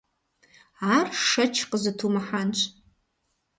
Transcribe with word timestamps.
Ар 0.95 1.07
шэч 1.27 1.55
къызытумыхьэнщ. 1.69 2.59